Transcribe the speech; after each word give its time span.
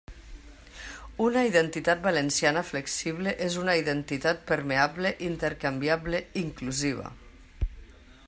Una 1.25 1.41
identitat 1.49 1.99
valenciana 2.05 2.63
flexible 2.69 3.35
és 3.49 3.59
una 3.65 3.75
identitat 3.81 4.41
permeable, 4.53 5.13
intercanviable, 5.29 6.23
inclusiva. 6.45 7.13